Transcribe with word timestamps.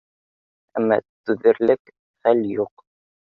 Әммә 0.79 0.97
түҙерлек 1.29 1.91
хәл 2.25 2.43
юҡ. 2.57 2.85